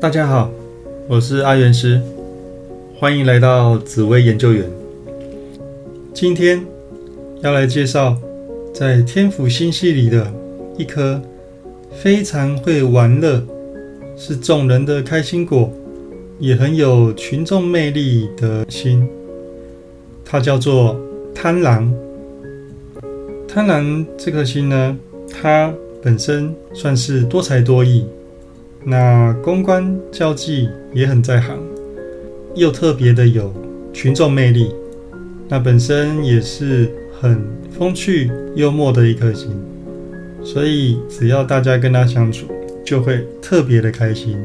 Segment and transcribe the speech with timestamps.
[0.00, 0.50] 大家好，
[1.06, 2.00] 我是阿元师，
[2.98, 4.64] 欢迎来到紫薇研究员。
[6.14, 6.64] 今天
[7.42, 8.16] 要来介绍
[8.72, 10.32] 在天府星系里的
[10.78, 11.20] 一颗
[11.92, 13.42] 非常会玩乐，
[14.16, 15.70] 是众人的开心果，
[16.38, 19.06] 也很有群众魅力的星。
[20.24, 20.98] 它叫做
[21.34, 21.92] 贪狼。
[23.46, 24.96] 贪狼这颗星呢，
[25.30, 25.70] 它
[26.02, 28.06] 本身算是多才多艺。
[28.82, 31.58] 那公关交际也很在行，
[32.54, 33.52] 又特别的有
[33.92, 34.74] 群众魅力。
[35.48, 36.90] 那本身也是
[37.20, 39.50] 很风趣幽默的一颗心，
[40.42, 42.46] 所以只要大家跟他相处，
[42.82, 44.38] 就会特别的开心，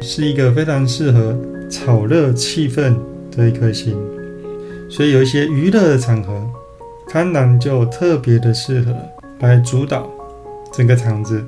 [0.00, 1.36] 是一个非常适合
[1.68, 2.94] 炒热气氛
[3.36, 3.96] 的一颗心。
[4.88, 6.40] 所以有一些娱乐的场合，
[7.08, 8.94] 贪婪就特别的适合
[9.40, 10.08] 来主导
[10.72, 11.44] 整个场子。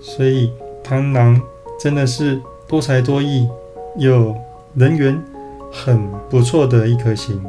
[0.00, 0.48] 所以。
[0.84, 1.40] 螳螂
[1.78, 3.46] 真的是多才多艺，
[3.98, 4.34] 又
[4.74, 5.20] 人缘
[5.70, 7.40] 很不错的一颗星。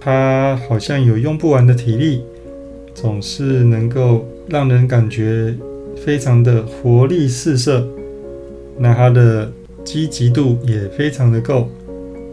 [0.00, 2.22] 它好像有用不完的体力，
[2.94, 5.54] 总是能够让人感觉
[6.04, 7.86] 非常的活力四射。
[8.78, 9.52] 那它的
[9.84, 11.68] 积极度也非常的够，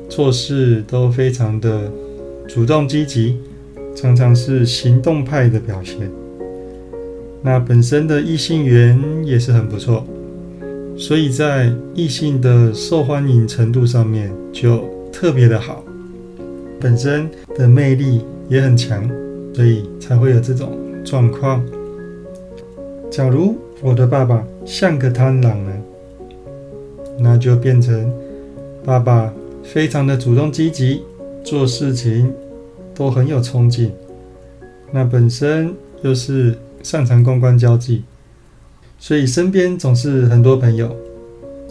[0.08, 1.92] 做事都非常的
[2.48, 3.38] 主动积极，
[3.94, 6.10] 常常是行动派的表现。
[7.44, 10.04] 那本身的异性缘也是很不错，
[10.98, 15.82] 所以在异性的受欢迎程度上面就特别的好，
[16.82, 19.08] 本身的魅力也很强，
[19.54, 21.64] 所以才会有这种状况。
[23.10, 25.72] 假如我的爸爸像个贪狼呢，
[27.18, 28.12] 那就变成
[28.84, 31.04] 爸爸非常的主动积极，
[31.46, 32.34] 做事情
[32.94, 33.92] 都很有冲劲，
[34.92, 36.54] 那本身又是。
[36.84, 38.04] 擅长公关交际，
[38.98, 40.96] 所以身边总是很多朋友。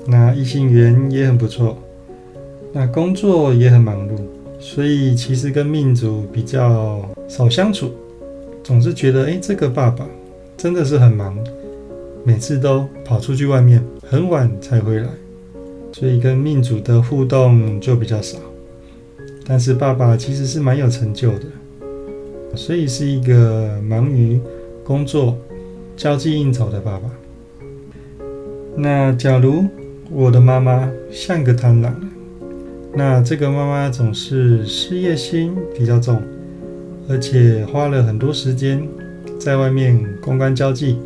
[0.08, 1.76] 那异性缘也很不错，
[2.72, 4.16] 那工作也很忙碌，
[4.60, 7.90] 所以其实跟命主比较少相处，
[8.62, 10.06] 总是觉得哎，这个爸爸
[10.56, 11.36] 真的是很忙，
[12.22, 15.08] 每次都跑出去外面，很晚才回来，
[15.92, 18.38] 所以跟命主的互动就比较少。
[19.44, 21.46] 但是爸爸其实是蛮有成就的，
[22.54, 24.38] 所以是一个忙于。
[24.86, 25.36] 工作、
[25.96, 27.10] 交际应酬的爸爸。
[28.76, 29.64] 那假如
[30.12, 31.90] 我的妈妈像个贪婪，
[32.94, 36.22] 那这个妈妈总是事业心比较重，
[37.08, 38.86] 而且花了很多时间
[39.40, 40.96] 在外面公关交际，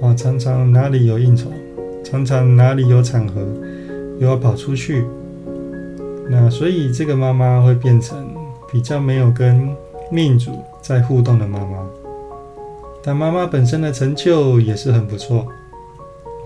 [0.00, 1.50] 啊，常常哪里有应酬，
[2.04, 3.44] 常常哪里有场合，
[4.20, 5.04] 又要跑出去。
[6.30, 8.16] 那所以这个妈妈会变成
[8.70, 9.68] 比较没有跟
[10.12, 11.84] 命主在互动的妈妈。
[13.08, 15.48] 但妈妈本身的成就也是很不错，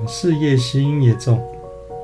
[0.06, 1.42] 事业心也重，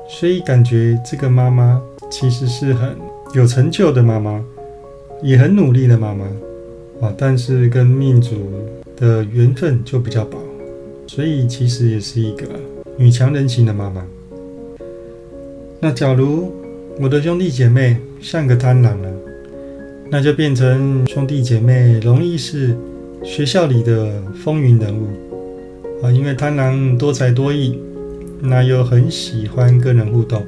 [0.09, 1.81] 所以感觉这个妈妈
[2.11, 2.93] 其实是很
[3.33, 4.43] 有成就的妈妈，
[5.23, 6.25] 也很努力的妈妈
[6.99, 7.13] 啊。
[7.17, 8.35] 但是跟命主
[8.97, 10.37] 的缘分就比较薄，
[11.07, 12.45] 所以其实也是一个
[12.97, 14.05] 女强人型的妈妈。
[15.79, 16.51] 那假如
[16.99, 19.09] 我的兄弟姐妹像个贪婪呢，
[20.09, 22.75] 那就变成兄弟姐妹容易是。
[23.23, 24.11] 学校里的
[24.43, 25.07] 风云人物
[26.01, 27.79] 啊，因为贪狼多才多艺，
[28.41, 30.41] 那又很喜欢跟人互动，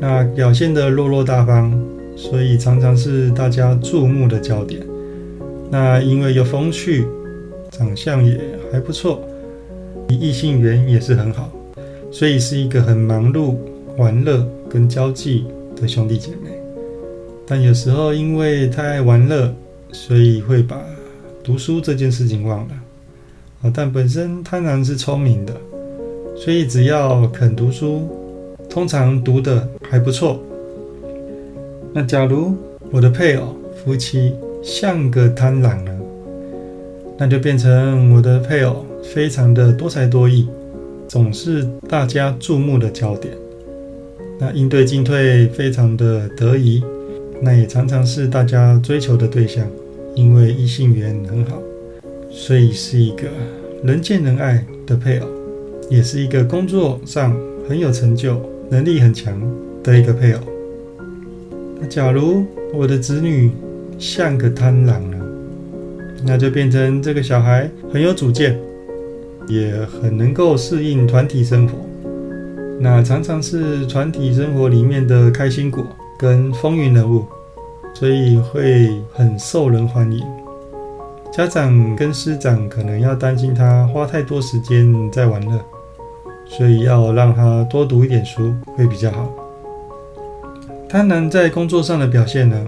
[0.00, 1.72] 那表现的落落大方，
[2.16, 4.82] 所以常常是大家注目的焦点。
[5.70, 7.06] 那因为有风趣，
[7.70, 8.38] 长相也
[8.72, 9.22] 还不错，
[10.08, 11.50] 异性缘也是很好，
[12.10, 13.54] 所以是一个很忙碌、
[13.96, 15.46] 玩乐跟交际
[15.80, 16.50] 的兄弟姐妹。
[17.46, 19.54] 但有时候因为太爱玩乐，
[19.92, 20.76] 所以会把。
[21.42, 22.74] 读书这件事情忘了
[23.62, 25.54] 啊，但本身贪婪是聪明的，
[26.36, 28.08] 所以只要肯读书，
[28.68, 30.40] 通常读的还不错。
[31.92, 32.54] 那假如
[32.90, 35.98] 我的配偶夫妻像个贪婪呢，
[37.18, 40.48] 那就变成我的配偶非常的多才多艺，
[41.08, 43.34] 总是大家注目的焦点。
[44.38, 46.82] 那应对进退非常的得宜，
[47.42, 49.66] 那也常常是大家追求的对象。
[50.14, 51.62] 因为异性缘很好，
[52.30, 53.28] 所以是一个
[53.84, 55.26] 人见人爱的配偶，
[55.88, 57.36] 也是一个工作上
[57.68, 59.40] 很有成就、能力很强
[59.82, 60.40] 的一个配偶。
[61.80, 63.50] 那假如我的子女
[63.98, 65.16] 像个贪狼呢，
[66.24, 68.58] 那就变成这个小孩很有主见，
[69.48, 71.78] 也很能够适应团体生活，
[72.80, 75.86] 那常常是团体生活里面的开心果
[76.18, 77.24] 跟风云人物。
[77.94, 80.24] 所以会很受人欢迎，
[81.30, 85.60] 家长跟师长可能要担心他花太多时间在玩乐，
[86.46, 89.30] 所以要让他多读一点书会比较好。
[90.88, 92.66] 贪婪在工作上的表现呢？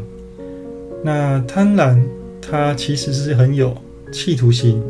[1.03, 1.99] 那贪婪
[2.43, 3.75] 他其实是很有
[4.13, 4.83] 企图心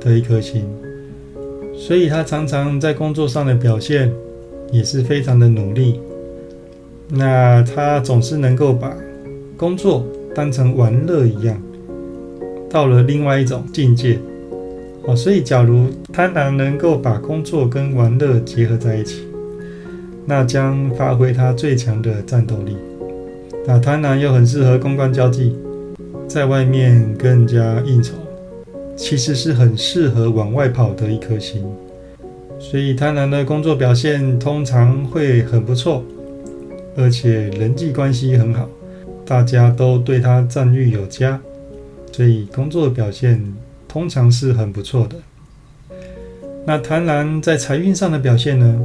[0.00, 0.64] 的一颗心，
[1.76, 4.12] 所以他常常在工作上的表现
[4.70, 6.00] 也是非常的努力。
[7.08, 8.94] 那他总是能够把
[9.58, 11.60] 工作当成玩乐一样，
[12.70, 14.16] 到了另外一种境界
[15.04, 15.16] 哦。
[15.16, 19.24] 所以，假如贪婪能够把工作跟玩乐结合在一起，
[20.24, 22.76] 那将发挥他最强的战斗力。
[23.66, 25.56] 那贪婪又很适合公关交际，
[26.28, 28.14] 在外面更加应酬，
[28.94, 31.64] 其实是很适合往外跑的一颗心。
[32.60, 36.04] 所以，贪婪的工作表现通常会很不错。
[36.96, 38.68] 而且人际关系很好，
[39.28, 41.38] 大家都对他赞誉有加，
[42.10, 43.44] 所以工作表现
[43.86, 45.16] 通常是很不错的。
[46.64, 48.80] 那贪婪在财运上的表现呢？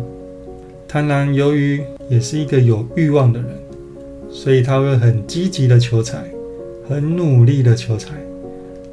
[0.86, 3.50] 贪婪由于也是一个有欲望的人，
[4.30, 6.26] 所以他会很积极的求财，
[6.90, 8.12] 很努力的求财，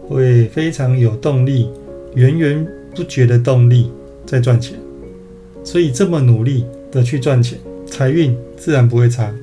[0.08, 1.68] 会非常有动力，
[2.14, 2.64] 源源
[2.94, 3.90] 不绝的动力
[4.24, 4.78] 在赚钱，
[5.64, 7.58] 所以这么努力的去赚钱。
[7.86, 9.34] 财运自然不会差，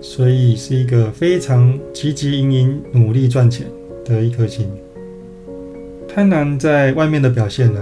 [0.00, 3.66] 所以是一个非常积极、营营、努力赚钱
[4.04, 4.66] 的一颗心。
[6.08, 7.80] 贪婪在外面的表现呢？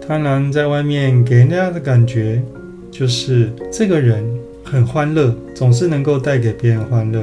[0.00, 2.42] 贪婪在外面给人家的感觉
[2.90, 4.24] 就是这个人
[4.64, 7.22] 很欢乐，总是能够带给别人欢乐，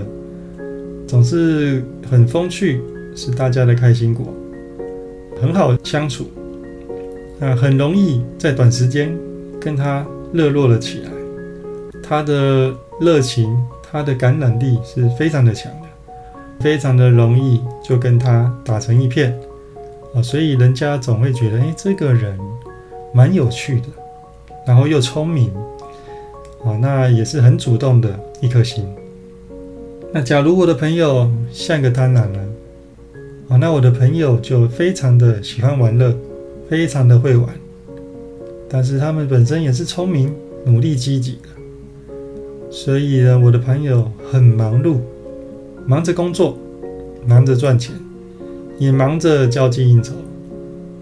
[1.07, 2.79] 总是很风趣，
[3.15, 4.31] 是大家的开心果，
[5.41, 6.27] 很好相处，
[7.39, 9.11] 啊，很容易在短时间
[9.59, 11.09] 跟他热络了起来。
[12.03, 13.57] 他的热情，
[13.95, 15.87] 他的感染力是非常的强的，
[16.59, 19.33] 非常的容易就跟他打成一片
[20.13, 22.37] 啊，所以人家总会觉得，哎，这个人
[23.13, 23.87] 蛮有趣的，
[24.67, 25.49] 然后又聪明
[26.65, 28.85] 啊，那也是很主动的一颗心。
[30.11, 32.53] 那假如我的朋友像个贪婪人
[33.47, 36.13] 啊，那我的朋友就非常的喜欢玩乐，
[36.69, 37.47] 非常的会玩，
[38.67, 41.47] 但是他们本身也是聪明、努力、积极的。
[42.77, 44.97] 所以呢，我的朋友很忙碌，
[45.87, 46.57] 忙着工作，
[47.25, 47.95] 忙着赚钱，
[48.77, 50.13] 也忙着交际应酬，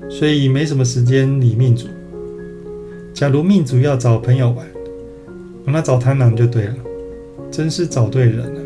[0.08, 1.88] 所以没什么时间理命主。
[3.12, 4.64] 假如命主要找朋友玩，
[5.66, 6.76] 那找贪婪就对了，
[7.50, 8.62] 真是找对人了。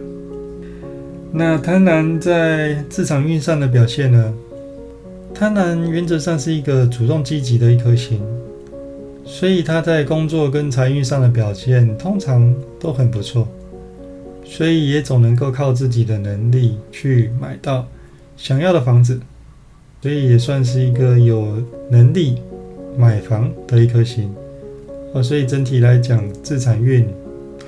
[1.31, 4.33] 那贪婪在职场运上的表现呢？
[5.33, 8.19] 贪婪原则上是一个主动积极的一颗心。
[9.37, 13.47] 所以他在工作跟财运上的表现通常都很不错，
[14.43, 17.85] 所以也总能够靠自己的能力去买到
[18.35, 19.21] 想要的房子，
[20.01, 21.61] 所以也算是一个有
[21.91, 22.41] 能力
[22.97, 24.33] 买房的一颗星
[25.13, 25.21] 哦。
[25.21, 27.07] 所以整体来讲，自产运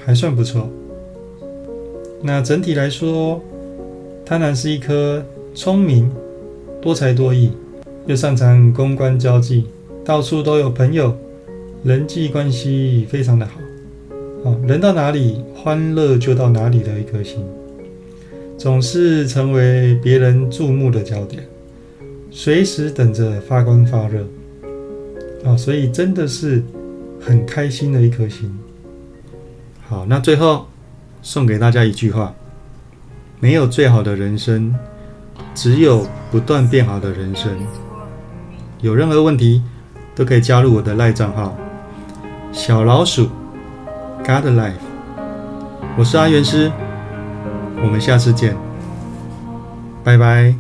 [0.04, 0.68] 还算不错。
[2.24, 3.40] 那整体来说，
[4.26, 5.24] 贪婪是一颗
[5.54, 6.10] 聪明、
[6.82, 7.52] 多才多艺，
[8.08, 9.66] 又擅长公关交际，
[10.04, 11.16] 到处都有朋友。
[11.82, 17.42] 人际关系非常的好，啊，人到哪里欢乐就到哪里的一颗心，
[18.58, 21.42] 总是成为别人注目的焦点，
[22.32, 24.28] 随时等着发光发热，
[25.46, 26.62] 啊，所以真的是
[27.18, 28.54] 很开心的一颗心。
[29.88, 30.68] 好，那最后
[31.22, 32.36] 送给大家一句话：
[33.40, 34.76] 没有最好的人生，
[35.56, 37.50] 只有不断变好的人生。
[38.82, 39.64] 有任何问题
[40.14, 41.58] 都可以加入我的赖账号。
[42.52, 43.30] 小老鼠
[44.26, 44.74] ，God Life，
[45.98, 46.72] 我是阿元师，
[47.84, 48.58] 我们下次见，
[50.04, 50.56] 拜拜。